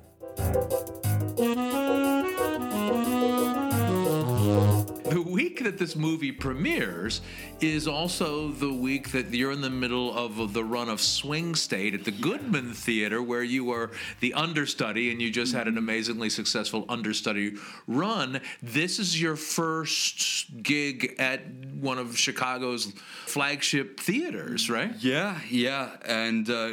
The 5.14 5.22
week 5.22 5.64
that 5.64 5.78
this 5.78 5.96
movie 5.96 6.32
premieres 6.32 7.22
is 7.62 7.88
also 7.88 8.50
the 8.50 8.74
week 8.74 9.12
that 9.12 9.32
you're 9.32 9.52
in 9.52 9.62
the 9.62 9.70
middle 9.70 10.12
of 10.12 10.54
the 10.54 10.64
run 10.64 10.90
of 10.90 11.00
Swing 11.00 11.54
State 11.54 11.94
at 11.94 12.04
the 12.04 12.10
Goodman 12.10 12.74
Theater, 12.74 13.22
where 13.22 13.44
you 13.44 13.64
were 13.64 13.92
the 14.22 14.34
understudy 14.34 15.12
and 15.12 15.22
you 15.22 15.30
just 15.30 15.54
had 15.54 15.68
an 15.68 15.78
amazingly 15.78 16.32
successful 16.32 16.84
understudy 16.90 17.54
run. 17.86 18.42
This 18.64 18.98
is 18.98 19.22
your 19.22 19.36
first 19.36 20.64
gig 20.64 21.14
at 21.20 21.42
one 21.80 22.00
of 22.00 22.18
Chicago's 22.18 22.92
flagship 23.28 24.00
theaters, 24.00 24.68
right? 24.68 24.96
Yeah, 24.98 25.40
yeah. 25.48 25.92
And 26.06 26.50
uh, 26.50 26.70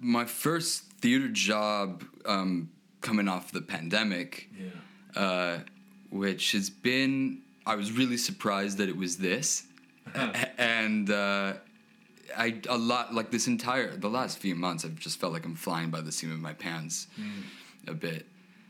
my 0.00 0.24
first 0.24 0.82
theater 1.00 1.28
job 1.28 2.02
um, 2.26 2.70
coming 3.02 3.28
off 3.28 3.52
the 3.52 3.62
pandemic, 3.62 4.48
Yeah. 4.58 5.22
uh, 5.22 5.58
which 6.10 6.50
has 6.52 6.70
been, 6.70 7.42
I 7.66 7.74
was 7.76 7.92
really 7.92 8.16
surprised 8.16 8.78
that 8.78 8.88
it 8.88 8.96
was 8.96 9.16
this. 9.16 9.64
And 10.58 11.10
uh, 11.10 11.54
I, 12.36 12.60
a 12.68 12.76
lot, 12.78 13.14
like 13.14 13.30
this 13.30 13.46
entire, 13.46 13.96
the 13.96 14.10
last 14.10 14.38
few 14.38 14.54
months, 14.54 14.84
I've 14.84 14.98
just 14.98 15.18
felt 15.20 15.32
like 15.32 15.44
I'm 15.44 15.54
flying 15.56 15.90
by 15.90 16.00
the 16.00 16.12
seam 16.12 16.30
of 16.32 16.38
my 16.38 16.52
pants 16.52 17.06
a 17.86 17.94
bit. 17.94 18.26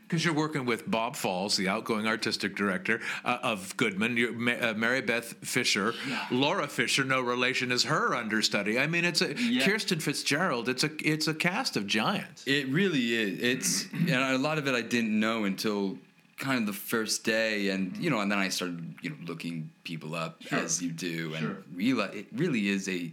Because 0.07 0.23
you're 0.23 0.35
working 0.35 0.65
with 0.67 0.89
Bob 0.89 1.15
Falls, 1.15 1.57
the 1.57 1.67
outgoing 1.67 2.05
artistic 2.05 2.55
director 2.55 3.01
uh, 3.25 3.39
of 3.41 3.75
Goodman, 3.75 4.15
you're, 4.17 4.33
Ma- 4.33 4.51
uh, 4.61 4.73
Mary 4.75 5.01
Beth 5.01 5.33
Fisher, 5.43 5.95
Laura 6.29 6.67
Fisher, 6.67 7.03
no 7.03 7.21
relation, 7.21 7.71
is 7.71 7.85
her 7.85 8.13
understudy. 8.13 8.77
I 8.77 8.85
mean, 8.85 9.03
it's 9.03 9.21
a 9.23 9.33
Yeah. 9.35 9.65
Kirsten 9.65 9.99
Fitzgerald. 9.99 10.69
It's 10.69 10.83
a 10.83 10.91
it's 11.03 11.27
a 11.27 11.33
cast 11.33 11.75
of 11.75 11.87
giants. 11.87 12.43
It 12.45 12.67
really 12.69 13.15
is. 13.15 13.39
It's 13.41 13.87
and 13.93 14.11
a 14.11 14.37
lot 14.37 14.59
of 14.59 14.67
it 14.67 14.75
I 14.75 14.81
didn't 14.83 15.19
know 15.19 15.45
until 15.45 15.97
kind 16.37 16.59
of 16.59 16.65
the 16.65 16.73
first 16.73 17.23
day, 17.23 17.69
and 17.69 17.95
you 17.97 18.09
know, 18.09 18.19
and 18.19 18.31
then 18.31 18.39
I 18.39 18.49
started 18.49 18.95
you 19.01 19.09
know 19.11 19.15
looking 19.25 19.69
people 19.83 20.15
up 20.15 20.41
as 20.51 20.81
you 20.81 20.91
do, 20.91 21.33
and 21.33 21.39
Sure. 21.41 21.57
realize 21.73 22.15
it 22.15 22.27
really 22.33 22.67
is 22.69 22.87
a 22.89 23.11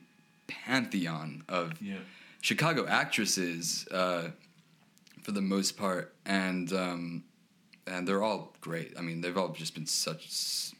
pantheon 0.48 1.42
of 1.48 1.80
Yeah. 1.80 1.96
Chicago 2.40 2.86
actresses 2.86 3.86
uh, 3.92 4.30
for 5.22 5.32
the 5.32 5.40
most 5.40 5.76
part, 5.76 6.12
and 6.26 6.72
um, 6.72 7.24
and 7.86 8.06
they're 8.06 8.22
all 8.22 8.52
great. 8.60 8.94
I 8.98 9.02
mean, 9.02 9.20
they've 9.20 9.36
all 9.36 9.50
just 9.50 9.74
been 9.74 9.86
such 9.86 10.28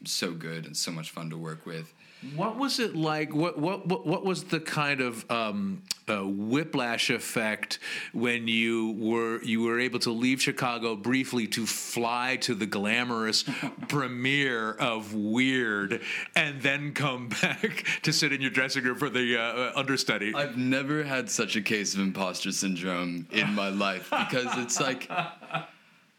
so 0.05 0.31
good 0.31 0.65
and 0.65 0.75
so 0.75 0.91
much 0.91 1.11
fun 1.11 1.29
to 1.29 1.37
work 1.37 1.65
with. 1.65 1.93
What 2.35 2.57
was 2.57 2.79
it 2.79 2.95
like? 2.95 3.33
What 3.33 3.57
what 3.57 3.87
what, 3.87 4.05
what 4.05 4.25
was 4.25 4.43
the 4.45 4.59
kind 4.59 4.99
of 5.01 5.29
um, 5.31 5.83
uh, 6.09 6.21
whiplash 6.25 7.09
effect 7.09 7.79
when 8.11 8.47
you 8.47 8.91
were 8.97 9.41
you 9.43 9.61
were 9.61 9.79
able 9.79 9.99
to 9.99 10.11
leave 10.11 10.41
Chicago 10.41 10.95
briefly 10.95 11.47
to 11.47 11.65
fly 11.65 12.37
to 12.41 12.55
the 12.55 12.65
glamorous 12.65 13.43
premiere 13.87 14.71
of 14.73 15.13
Weird, 15.13 16.01
and 16.35 16.61
then 16.61 16.93
come 16.93 17.29
back 17.41 17.85
to 18.03 18.13
sit 18.13 18.31
in 18.31 18.41
your 18.41 18.51
dressing 18.51 18.83
room 18.83 18.97
for 18.97 19.09
the 19.09 19.37
uh, 19.37 19.71
understudy? 19.75 20.33
I've 20.33 20.57
never 20.57 21.03
had 21.03 21.29
such 21.29 21.55
a 21.55 21.61
case 21.61 21.93
of 21.93 22.01
imposter 22.01 22.51
syndrome 22.51 23.27
in 23.31 23.53
my 23.53 23.69
life 23.69 24.09
because 24.09 24.57
it's 24.57 24.79
like 24.79 25.09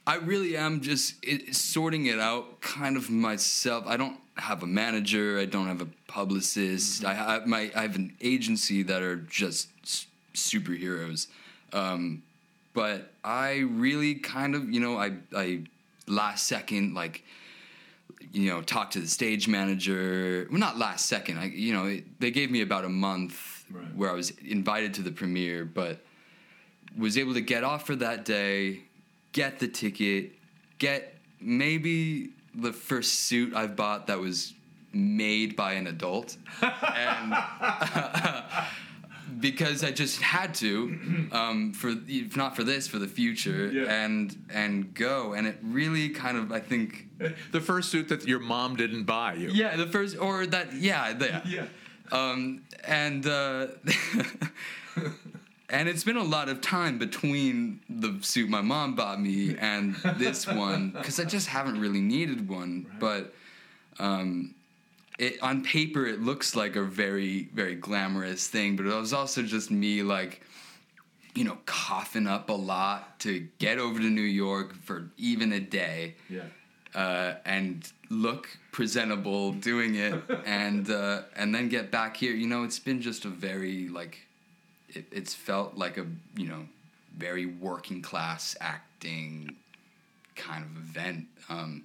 I 0.06 0.16
really 0.16 0.56
am 0.56 0.80
just 0.80 1.14
it, 1.22 1.54
sorting 1.56 2.06
it 2.06 2.18
out 2.20 2.60
kind 2.60 2.96
of 2.96 3.08
myself. 3.10 3.84
I 3.86 3.96
don't 3.96 4.18
have 4.36 4.62
a 4.62 4.66
manager. 4.66 5.38
I 5.38 5.46
don't 5.46 5.66
have 5.66 5.80
a 5.80 5.88
publicist. 6.08 7.04
I 7.04 7.14
have 7.14 7.46
my 7.46 7.70
I 7.74 7.82
have 7.82 7.96
an 7.96 8.14
agency 8.20 8.82
that 8.84 9.02
are 9.02 9.16
just 9.16 9.68
s- 9.82 10.06
superheroes. 10.34 11.28
Um, 11.72 12.22
but 12.74 13.12
I 13.24 13.58
really 13.70 14.16
kind 14.16 14.54
of 14.54 14.70
you 14.70 14.80
know 14.80 14.98
I 14.98 15.12
I 15.34 15.62
last 16.06 16.46
second 16.46 16.94
like 16.94 17.24
you 18.32 18.50
know 18.50 18.60
talk 18.60 18.90
to 18.90 19.00
the 19.00 19.08
stage 19.08 19.48
manager 19.48 20.46
well 20.50 20.58
not 20.60 20.76
last 20.76 21.06
second 21.06 21.38
i 21.38 21.44
you 21.46 21.72
know 21.72 21.86
it, 21.86 22.20
they 22.20 22.30
gave 22.30 22.50
me 22.50 22.60
about 22.60 22.84
a 22.84 22.88
month 22.88 23.64
Right. 23.70 23.94
where 23.96 24.10
i 24.10 24.12
was 24.12 24.30
invited 24.46 24.92
to 24.94 25.02
the 25.02 25.10
premiere 25.10 25.64
but 25.64 26.00
was 26.98 27.16
able 27.16 27.32
to 27.34 27.40
get 27.40 27.64
off 27.64 27.86
for 27.86 27.96
that 27.96 28.24
day 28.26 28.80
get 29.34 29.58
the 29.58 29.68
ticket 29.68 30.32
get 30.78 31.14
maybe 31.40 32.30
the 32.54 32.72
first 32.72 33.12
suit 33.28 33.54
i've 33.54 33.76
bought 33.76 34.06
that 34.06 34.18
was 34.18 34.54
made 34.92 35.54
by 35.56 35.72
an 35.74 35.86
adult 35.86 36.36
and 36.62 37.34
because 39.40 39.82
I 39.82 39.90
just 39.90 40.20
had 40.20 40.54
to, 40.56 41.28
um, 41.32 41.72
for 41.72 41.92
if 42.06 42.36
not 42.36 42.54
for 42.54 42.62
this, 42.62 42.86
for 42.86 42.98
the 43.00 43.08
future, 43.08 43.68
Yeah. 43.72 44.04
and 44.04 44.36
and 44.50 44.94
go. 44.94 45.32
And 45.32 45.46
it 45.46 45.56
really 45.62 46.10
kind 46.10 46.36
of, 46.36 46.52
I 46.52 46.60
think, 46.60 47.08
the 47.52 47.60
first 47.60 47.90
suit 47.90 48.08
that 48.10 48.28
your 48.28 48.38
mom 48.38 48.76
didn't 48.76 49.04
buy 49.04 49.34
you. 49.34 49.48
yeah, 49.48 49.76
the 49.76 49.86
first 49.86 50.18
or 50.18 50.46
that, 50.46 50.74
yeah, 50.74 51.14
the, 51.14 51.42
Yeah. 51.46 51.66
um, 52.12 52.62
and 52.86 53.26
uh, 53.26 53.68
and 55.74 55.88
it's 55.88 56.04
been 56.04 56.16
a 56.16 56.22
lot 56.36 56.48
of 56.48 56.60
time 56.60 56.98
between 56.98 57.80
the 57.88 58.10
suit 58.22 58.48
my 58.48 58.60
mom 58.62 58.94
bought 58.94 59.20
me 59.20 59.56
and 59.58 59.94
this 60.18 60.46
one 60.68 60.90
because 60.90 61.18
I 61.20 61.24
just 61.24 61.48
haven't 61.48 61.80
really 61.80 62.00
needed 62.00 62.48
one, 62.48 62.86
but. 63.00 63.32
Um, 63.98 64.54
it, 65.18 65.40
on 65.42 65.62
paper 65.62 66.04
it 66.06 66.20
looks 66.20 66.56
like 66.56 66.74
a 66.74 66.82
very 66.82 67.48
very 67.54 67.76
glamorous 67.76 68.48
thing 68.48 68.74
but 68.74 68.84
it 68.84 68.92
was 68.92 69.12
also 69.12 69.42
just 69.44 69.70
me 69.70 70.02
like 70.02 70.40
you 71.36 71.44
know 71.44 71.56
coughing 71.66 72.26
up 72.26 72.48
a 72.50 72.52
lot 72.74 73.20
to 73.20 73.46
get 73.60 73.78
over 73.78 74.00
to 74.00 74.10
new 74.10 74.20
york 74.44 74.74
for 74.82 75.08
even 75.16 75.52
a 75.52 75.60
day 75.60 76.16
Yeah. 76.28 76.42
uh, 76.96 77.34
and 77.44 77.88
look 78.10 78.48
presentable 78.72 79.52
doing 79.52 79.94
it 79.94 80.20
and 80.44 80.90
uh, 80.90 81.22
and 81.36 81.54
then 81.54 81.68
get 81.68 81.92
back 81.92 82.16
here 82.16 82.32
you 82.34 82.48
know 82.48 82.64
it's 82.64 82.80
been 82.80 83.00
just 83.00 83.24
a 83.24 83.28
very 83.28 83.88
like 83.88 84.18
it, 84.88 85.06
it's 85.12 85.34
felt 85.34 85.76
like 85.76 85.96
a 85.98 86.06
you 86.36 86.48
know 86.48 86.66
very 87.16 87.46
working 87.46 88.02
class 88.02 88.56
acting 88.60 89.56
kind 90.36 90.64
of 90.64 90.76
event 90.76 91.26
um, 91.48 91.84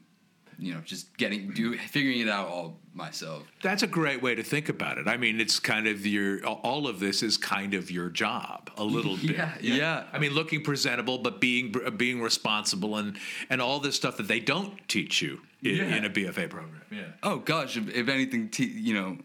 you 0.57 0.73
know 0.73 0.81
just 0.81 1.15
getting 1.17 1.51
do 1.51 1.77
figuring 1.77 2.19
it 2.21 2.27
out 2.29 2.47
all 2.47 2.77
myself 2.95 3.43
That's 3.61 3.83
a 3.83 3.87
great 3.87 4.21
way 4.21 4.35
to 4.35 4.43
think 4.43 4.67
about 4.67 4.97
it. 4.97 5.07
I 5.07 5.15
mean, 5.15 5.39
it's 5.39 5.59
kind 5.59 5.87
of 5.87 6.05
your 6.05 6.43
all 6.45 6.87
of 6.87 6.99
this 6.99 7.23
is 7.23 7.37
kind 7.37 7.73
of 7.73 7.89
your 7.91 8.09
job 8.09 8.69
a 8.77 8.83
little 8.83 9.15
bit. 9.21 9.31
Yeah, 9.37 9.53
yeah. 9.61 10.03
I 10.11 10.17
mean, 10.19 10.33
looking 10.33 10.63
presentable, 10.63 11.19
but 11.19 11.39
being 11.39 11.73
being 11.95 12.21
responsible 12.21 12.97
and 12.97 13.17
and 13.49 13.61
all 13.61 13.79
this 13.79 13.95
stuff 13.95 14.17
that 14.17 14.27
they 14.27 14.39
don't 14.41 14.73
teach 14.89 15.21
you 15.21 15.39
in, 15.61 15.75
Yeah. 15.75 15.95
in 15.95 16.05
a 16.05 16.09
BFA 16.09 16.49
program. 16.49 16.81
Yeah. 16.91 17.03
oh 17.23 17.37
gosh 17.37 17.77
if, 17.77 17.87
if 17.95 18.09
anything 18.09 18.49
te- 18.49 18.65
you 18.65 18.93
know 18.95 19.17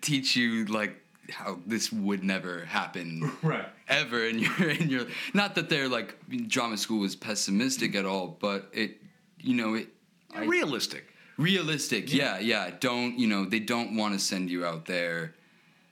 teach 0.00 0.34
you 0.36 0.64
like 0.64 0.96
how 1.32 1.58
this 1.66 1.92
would 1.92 2.22
never 2.22 2.64
happen 2.66 3.30
Right. 3.42 3.66
ever 3.88 4.26
in 4.26 4.38
your 4.38 4.70
in 4.70 4.88
your 4.88 5.06
not 5.34 5.54
that 5.56 5.68
they're 5.68 5.88
like 5.88 6.14
drama 6.48 6.76
school 6.76 7.00
was 7.00 7.16
pessimistic 7.16 7.94
at 7.94 8.04
all 8.06 8.36
but 8.40 8.68
it 8.72 8.98
you 9.40 9.54
know 9.54 9.74
it 9.74 9.88
I- 10.34 10.44
Realistic. 10.44 11.04
realistic 11.38 12.12
yeah. 12.12 12.38
yeah 12.38 12.70
don't 12.80 13.18
you 13.18 13.26
know 13.26 13.44
they 13.44 13.60
don't 13.60 13.96
want 13.96 14.14
to 14.14 14.20
send 14.20 14.50
you 14.50 14.64
out 14.64 14.86
there 14.86 15.34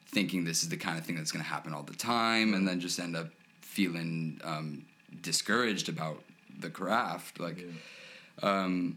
thinking 0.06 0.44
this 0.44 0.62
is 0.62 0.68
the 0.68 0.76
kind 0.76 0.98
of 0.98 1.04
thing 1.04 1.16
that's 1.16 1.32
going 1.32 1.44
to 1.44 1.50
happen 1.50 1.72
all 1.74 1.82
the 1.84 1.94
time 1.96 2.54
and 2.54 2.66
then 2.66 2.80
just 2.80 2.98
end 2.98 3.16
up 3.16 3.28
feeling 3.60 4.40
um, 4.44 4.84
discouraged 5.22 5.88
about 5.88 6.22
the 6.58 6.68
craft 6.70 7.38
like 7.40 7.64
um, 8.42 8.96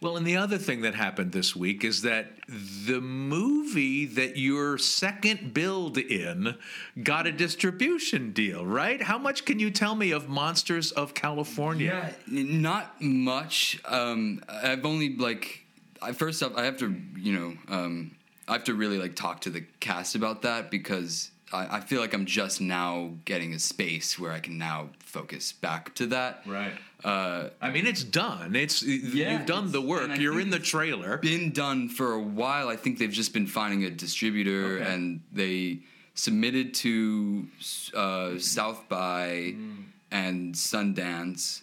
Well, 0.00 0.18
and 0.18 0.26
the 0.26 0.36
other 0.36 0.58
thing 0.58 0.82
that 0.82 0.94
happened 0.94 1.32
this 1.32 1.56
week 1.56 1.82
is 1.82 2.02
that 2.02 2.26
the 2.48 3.00
movie 3.00 4.04
that 4.04 4.36
your 4.36 4.76
second 4.76 5.54
build 5.54 5.96
in 5.96 6.56
got 7.02 7.26
a 7.26 7.32
distribution 7.32 8.32
deal, 8.32 8.64
right? 8.66 9.00
How 9.02 9.16
much 9.16 9.46
can 9.46 9.58
you 9.58 9.70
tell 9.70 9.94
me 9.94 10.10
of 10.10 10.28
Monsters 10.28 10.92
of 10.92 11.14
California? 11.14 12.14
N- 12.30 12.60
Not 12.60 13.00
much. 13.00 13.80
Um, 13.86 14.42
I've 14.48 14.84
only 14.84 15.16
like, 15.16 15.64
I 16.02 16.12
first 16.12 16.42
up, 16.42 16.58
I 16.58 16.64
have 16.64 16.76
to, 16.78 16.94
you 17.16 17.32
know, 17.32 17.54
um, 17.74 18.16
I 18.46 18.52
have 18.52 18.64
to 18.64 18.74
really 18.74 18.98
like 18.98 19.16
talk 19.16 19.40
to 19.42 19.50
the 19.50 19.62
cast 19.80 20.14
about 20.14 20.42
that 20.42 20.70
because 20.70 21.30
I, 21.52 21.76
I 21.76 21.80
feel 21.80 22.00
like 22.00 22.12
I'm 22.14 22.26
just 22.26 22.60
now 22.60 23.12
getting 23.24 23.54
a 23.54 23.58
space 23.58 24.18
where 24.18 24.32
I 24.32 24.40
can 24.40 24.58
now 24.58 24.90
focus 24.98 25.52
back 25.52 25.94
to 25.96 26.06
that. 26.08 26.42
Right. 26.46 26.72
Uh, 27.04 27.50
I 27.62 27.70
mean, 27.70 27.86
it's 27.86 28.02
done. 28.02 28.56
It's 28.56 28.82
Yeah, 28.82 29.32
you've 29.38 29.46
done 29.46 29.70
the 29.72 29.80
work. 29.80 30.18
You're 30.18 30.40
in 30.40 30.50
the 30.50 30.58
trailer. 30.58 31.18
been 31.18 31.52
done 31.52 31.88
for 31.88 32.12
a 32.14 32.20
while. 32.20 32.68
I 32.68 32.76
think 32.76 32.98
they've 32.98 33.10
just 33.12 33.32
been 33.32 33.46
finding 33.46 33.84
a 33.84 33.90
distributor, 33.90 34.78
Okay. 34.80 34.92
and 34.92 35.20
they 35.32 35.80
submitted 36.14 36.74
to 36.74 37.46
uh, 37.94 38.38
South 38.38 38.88
by 38.88 39.54
Mm. 39.54 39.84
and 40.10 40.54
Sundance, 40.54 41.62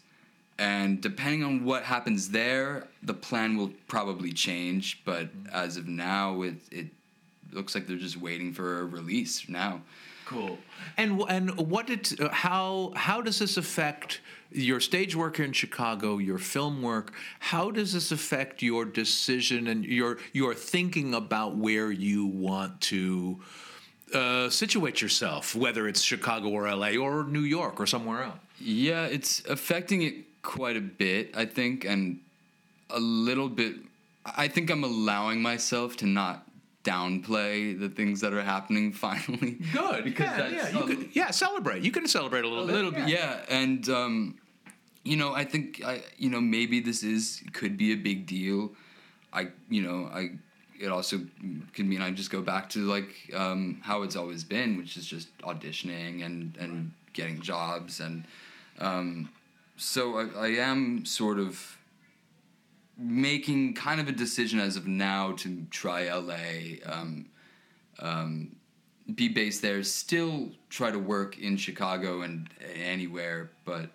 and 0.59 1.01
depending 1.01 1.43
on 1.43 1.65
what 1.65 1.83
happens 1.83 2.29
there, 2.29 2.87
the 3.01 3.13
plan 3.13 3.57
will 3.57 3.73
probably 3.87 4.31
change. 4.31 5.01
But 5.03 5.29
as 5.51 5.75
of 5.77 5.87
now, 5.87 6.41
it 6.43 6.55
it 6.71 6.87
looks 7.53 7.75
like 7.75 7.87
they're 7.87 7.97
just 7.97 8.17
waiting 8.17 8.53
for 8.53 8.81
a 8.81 8.85
release 8.85 9.47
now. 9.49 9.81
Cool. 10.25 10.57
And 10.97 11.21
and 11.29 11.55
what 11.57 11.87
did 11.87 12.19
uh, 12.19 12.29
how 12.29 12.93
how 12.95 13.21
does 13.21 13.39
this 13.39 13.57
affect 13.57 14.21
your 14.51 14.79
stage 14.79 15.15
work 15.15 15.39
in 15.39 15.51
Chicago, 15.51 16.17
your 16.17 16.37
film 16.37 16.81
work? 16.81 17.13
How 17.39 17.71
does 17.71 17.93
this 17.93 18.11
affect 18.11 18.61
your 18.61 18.85
decision 18.85 19.67
and 19.67 19.83
your 19.85 20.17
your 20.31 20.53
thinking 20.53 21.13
about 21.13 21.55
where 21.57 21.91
you 21.91 22.25
want 22.25 22.79
to 22.81 23.39
uh, 24.13 24.49
situate 24.49 25.01
yourself, 25.01 25.55
whether 25.55 25.87
it's 25.87 26.01
Chicago 26.01 26.49
or 26.49 26.73
LA 26.73 26.95
or 26.95 27.23
New 27.23 27.41
York 27.41 27.79
or 27.79 27.85
somewhere 27.85 28.23
else? 28.23 28.39
Yeah, 28.59 29.05
it's 29.05 29.43
affecting 29.45 30.03
it 30.03 30.41
quite 30.41 30.77
a 30.77 30.81
bit, 30.81 31.35
I 31.35 31.45
think, 31.45 31.83
and 31.85 32.19
a 32.89 32.99
little 32.99 33.49
bit. 33.49 33.75
I 34.25 34.47
think 34.47 34.69
I'm 34.69 34.83
allowing 34.83 35.41
myself 35.41 35.97
to 35.97 36.05
not 36.05 36.42
downplay 36.83 37.77
the 37.79 37.89
things 37.89 38.21
that 38.21 38.33
are 38.33 38.41
happening 38.43 38.91
finally. 39.05 39.57
Good, 39.73 40.03
because 40.09 40.25
yeah, 40.27 40.37
that's 40.37 40.53
yeah, 40.53 40.69
you 40.79 40.83
a- 40.83 40.87
could, 40.87 41.09
yeah, 41.13 41.31
celebrate. 41.31 41.83
You 41.83 41.91
can 41.91 42.07
celebrate 42.07 42.43
a 42.45 42.47
a 42.47 42.49
little 42.49 42.65
bit. 42.67 42.75
little 42.75 42.91
bit, 42.91 43.07
yeah. 43.07 43.41
And 43.49 43.87
um, 43.89 44.35
you 45.03 45.17
know, 45.17 45.33
I 45.33 45.43
think 45.45 45.81
I, 45.85 46.03
you 46.17 46.29
know, 46.29 46.41
maybe 46.41 46.79
this 46.79 47.03
is 47.03 47.43
could 47.53 47.77
be 47.77 47.91
a 47.93 47.97
big 47.97 48.25
deal. 48.25 48.71
I, 49.31 49.47
you 49.69 49.81
know, 49.81 50.09
I. 50.13 50.31
It 50.79 50.91
also 50.91 51.21
could 51.73 51.85
mean 51.85 52.01
I 52.01 52.11
just 52.11 52.29
go 52.29 52.41
back 52.41 52.67
to 52.71 52.79
like 52.79 53.31
um, 53.33 53.79
how 53.83 54.01
it's 54.01 54.17
always 54.17 54.43
been, 54.43 54.75
which 54.77 54.97
is 54.97 55.05
just 55.05 55.29
auditioning 55.39 56.25
and 56.25 56.57
and 56.59 56.91
getting 57.13 57.39
jobs, 57.39 58.01
and 58.01 58.25
um, 58.79 59.29
so 59.77 60.17
I, 60.17 60.47
I 60.47 60.47
am 60.57 61.05
sort 61.05 61.39
of 61.39 61.77
making 62.97 63.73
kind 63.73 63.99
of 63.99 64.07
a 64.07 64.11
decision 64.11 64.59
as 64.59 64.75
of 64.75 64.87
now 64.87 65.31
to 65.33 65.65
try 65.71 66.11
LA. 66.13 66.77
Um, 66.91 67.25
um, 67.99 68.55
be 69.15 69.27
based 69.27 69.61
there, 69.61 69.83
still 69.83 70.49
try 70.69 70.89
to 70.89 70.97
work 70.99 71.37
in 71.37 71.57
Chicago 71.57 72.21
and 72.21 72.49
anywhere, 72.75 73.51
but 73.65 73.89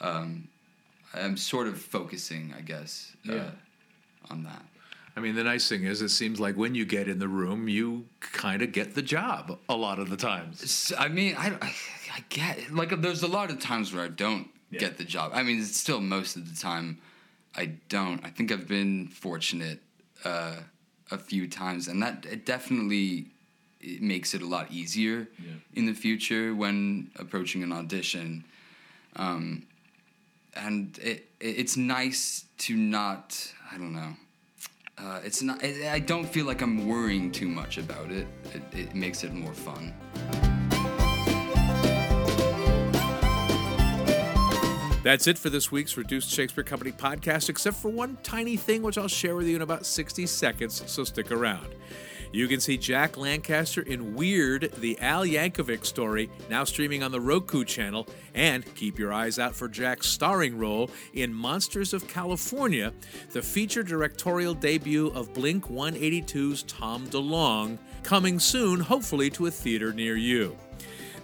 um, 0.00 0.48
I'm 1.14 1.36
sort 1.38 1.66
of 1.68 1.80
focusing, 1.80 2.52
I 2.56 2.60
guess, 2.60 3.12
uh, 3.28 3.32
Yeah. 3.32 3.50
on 4.30 4.42
that. 4.44 4.62
I 5.16 5.20
mean, 5.20 5.34
the 5.34 5.44
nice 5.44 5.66
thing 5.66 5.84
is, 5.84 6.02
it 6.02 6.10
seems 6.10 6.38
like 6.38 6.56
when 6.58 6.74
you 6.74 6.84
get 6.84 7.08
in 7.08 7.18
the 7.18 7.28
room, 7.28 7.66
you 7.68 8.04
kind 8.20 8.60
of 8.60 8.72
get 8.72 8.94
the 8.94 9.00
job 9.00 9.58
a 9.70 9.74
lot 9.74 9.98
of 9.98 10.10
the 10.10 10.16
times. 10.18 10.92
I 10.98 11.08
mean, 11.08 11.34
I, 11.38 11.52
I, 11.62 11.74
I 12.14 12.24
get 12.28 12.70
like 12.70 13.00
there's 13.00 13.22
a 13.22 13.26
lot 13.28 13.50
of 13.50 13.58
times 13.58 13.94
where 13.94 14.04
I 14.04 14.08
don't 14.08 14.50
Yeah. 14.70 14.80
get 14.80 14.98
the 14.98 15.04
job. 15.04 15.30
I 15.34 15.42
mean, 15.42 15.58
it's 15.60 15.74
still 15.78 16.02
most 16.02 16.36
of 16.36 16.46
the 16.54 16.60
time 16.60 16.98
I 17.56 17.66
don't. 17.88 18.24
I 18.24 18.30
think 18.30 18.52
I've 18.52 18.68
been 18.68 19.08
fortunate 19.08 19.80
uh, 20.24 20.56
a 21.10 21.18
few 21.18 21.48
times, 21.48 21.88
and 21.88 22.02
that 22.02 22.26
it 22.26 22.44
definitely 22.44 23.26
it 23.80 24.02
makes 24.02 24.34
it 24.34 24.42
a 24.42 24.46
lot 24.46 24.70
easier 24.70 25.28
Yeah. 25.38 25.52
in 25.74 25.86
the 25.86 25.94
future 25.94 26.54
when 26.54 27.10
approaching 27.18 27.62
an 27.62 27.72
audition. 27.72 28.44
Um, 29.16 29.62
and 30.54 30.98
it, 30.98 31.28
it 31.40 31.58
it's 31.60 31.76
nice 31.76 32.44
to 32.58 32.76
not. 32.76 33.52
I 33.72 33.76
don't 33.78 33.92
know. 33.94 34.12
Uh, 34.98 35.20
it's 35.24 35.42
not. 35.42 35.62
I 35.64 35.90
I 35.94 35.98
don't 36.00 36.26
feel 36.28 36.46
like 36.46 36.62
I'm 36.62 36.86
worrying 36.88 37.30
too 37.32 37.48
much 37.48 37.78
about 37.78 38.10
it. 38.10 38.26
It, 38.54 38.62
it 38.72 38.94
makes 38.94 39.24
it 39.24 39.32
more 39.32 39.54
fun. 39.54 39.92
That's 45.06 45.28
it 45.28 45.38
for 45.38 45.50
this 45.50 45.70
week's 45.70 45.96
Reduced 45.96 46.28
Shakespeare 46.28 46.64
Company 46.64 46.90
podcast, 46.90 47.48
except 47.48 47.76
for 47.76 47.90
one 47.90 48.18
tiny 48.24 48.56
thing 48.56 48.82
which 48.82 48.98
I'll 48.98 49.06
share 49.06 49.36
with 49.36 49.46
you 49.46 49.54
in 49.54 49.62
about 49.62 49.86
60 49.86 50.26
seconds, 50.26 50.82
so 50.90 51.04
stick 51.04 51.30
around. 51.30 51.76
You 52.32 52.48
can 52.48 52.58
see 52.58 52.76
Jack 52.76 53.16
Lancaster 53.16 53.82
in 53.82 54.16
Weird, 54.16 54.72
the 54.78 54.98
Al 54.98 55.24
Yankovic 55.24 55.86
story, 55.86 56.28
now 56.50 56.64
streaming 56.64 57.04
on 57.04 57.12
the 57.12 57.20
Roku 57.20 57.64
channel, 57.64 58.08
and 58.34 58.64
keep 58.74 58.98
your 58.98 59.12
eyes 59.12 59.38
out 59.38 59.54
for 59.54 59.68
Jack's 59.68 60.08
starring 60.08 60.58
role 60.58 60.90
in 61.14 61.32
Monsters 61.32 61.94
of 61.94 62.08
California, 62.08 62.92
the 63.30 63.42
feature 63.42 63.84
directorial 63.84 64.54
debut 64.54 65.12
of 65.14 65.32
Blink 65.32 65.68
182's 65.68 66.64
Tom 66.64 67.06
DeLonge, 67.06 67.78
coming 68.02 68.40
soon, 68.40 68.80
hopefully, 68.80 69.30
to 69.30 69.46
a 69.46 69.52
theater 69.52 69.92
near 69.92 70.16
you. 70.16 70.56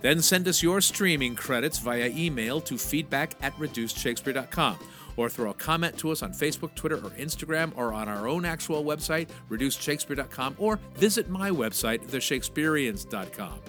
Then 0.02 0.20
send 0.20 0.48
us 0.48 0.62
your 0.62 0.80
streaming 0.80 1.36
credits 1.36 1.78
via 1.78 2.08
email 2.08 2.60
to 2.62 2.76
feedback 2.76 3.34
at 3.40 3.56
reducedshakespeare.com 3.56 4.78
or 5.16 5.28
throw 5.28 5.50
a 5.50 5.54
comment 5.54 5.96
to 5.98 6.10
us 6.10 6.22
on 6.22 6.32
Facebook, 6.32 6.74
Twitter, 6.74 6.96
or 6.96 7.10
Instagram 7.10 7.72
or 7.76 7.92
on 7.92 8.08
our 8.08 8.26
own 8.28 8.44
actual 8.44 8.84
website, 8.84 9.28
reducedshakespeare.com, 9.50 10.56
or 10.58 10.78
visit 10.96 11.28
my 11.28 11.50
website, 11.50 12.04
theshakespeareans.com. 12.08 13.60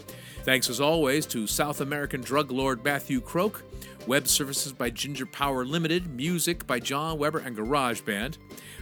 Thanks 0.43 0.69
as 0.69 0.81
always 0.81 1.25
to 1.27 1.47
South 1.47 1.81
American 1.81 2.21
drug 2.21 2.51
lord 2.51 2.83
Matthew 2.83 3.21
Croak, 3.21 3.63
web 4.07 4.27
services 4.27 4.73
by 4.73 4.89
Ginger 4.89 5.25
Power 5.25 5.63
Limited, 5.65 6.13
music 6.13 6.67
by 6.67 6.79
John 6.79 7.17
Weber 7.17 7.39
and 7.39 7.55
GarageBand. 7.55 8.37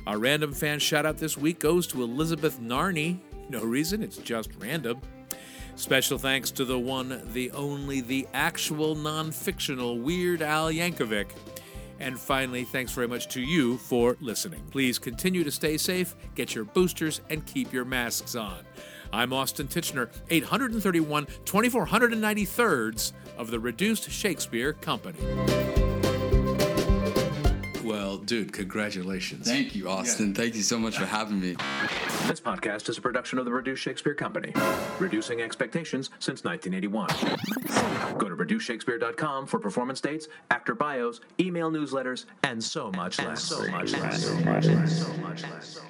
Our 0.07 0.17
random 0.17 0.53
fan 0.53 0.79
shout 0.79 1.05
out 1.05 1.17
this 1.17 1.37
week 1.37 1.59
goes 1.59 1.85
to 1.87 2.01
Elizabeth 2.01 2.59
Narney. 2.59 3.19
No 3.49 3.61
reason, 3.61 4.01
it's 4.01 4.17
just 4.17 4.49
random. 4.57 5.01
Special 5.75 6.17
thanks 6.17 6.51
to 6.51 6.65
the 6.65 6.77
one, 6.77 7.21
the 7.33 7.51
only, 7.51 8.01
the 8.01 8.27
actual 8.33 8.95
non 8.95 9.31
fictional 9.31 9.97
Weird 9.99 10.41
Al 10.41 10.71
Yankovic. 10.71 11.27
And 11.99 12.19
finally, 12.19 12.63
thanks 12.63 12.91
very 12.91 13.07
much 13.07 13.27
to 13.29 13.41
you 13.41 13.77
for 13.77 14.17
listening. 14.21 14.63
Please 14.71 14.97
continue 14.97 15.43
to 15.43 15.51
stay 15.51 15.77
safe, 15.77 16.15
get 16.35 16.55
your 16.55 16.65
boosters, 16.65 17.21
and 17.29 17.45
keep 17.45 17.71
your 17.71 17.85
masks 17.85 18.35
on. 18.35 18.59
I'm 19.13 19.33
Austin 19.33 19.67
Tichenor, 19.67 20.09
831 20.29 21.25
2493rds 21.45 23.13
of 23.37 23.51
the 23.51 23.59
Reduced 23.59 24.09
Shakespeare 24.09 24.73
Company. 24.73 25.19
Well, 27.91 28.15
dude, 28.15 28.53
congratulations. 28.53 29.45
Thank 29.45 29.75
you, 29.75 29.89
Austin. 29.89 30.33
Thank 30.33 30.55
you 30.55 30.61
so 30.61 30.79
much 30.79 30.97
for 30.97 31.05
having 31.05 31.41
me. 31.41 31.57
This 32.25 32.39
podcast 32.39 32.87
is 32.87 32.97
a 32.97 33.01
production 33.01 33.37
of 33.37 33.43
the 33.43 33.51
Reduced 33.51 33.83
Shakespeare 33.83 34.13
Company, 34.13 34.53
reducing 34.97 35.41
expectations 35.41 36.09
since 36.19 36.45
1981. 36.45 38.17
Go 38.17 38.29
to 38.29 38.35
reducedshakespeare.com 38.37 39.45
for 39.45 39.59
performance 39.59 39.99
dates, 39.99 40.29
actor 40.51 40.73
bios, 40.73 41.19
email 41.37 41.69
newsletters, 41.69 42.27
and 42.43 42.63
so 42.63 42.91
much 42.91 43.19
less. 43.19 43.43
So 43.43 43.67
much 43.67 43.91
less. 43.91 44.23
So 44.23 44.35
much 44.35 44.67
less. 44.67 45.05
So 45.05 45.13
much 45.15 45.43
less. 45.43 45.81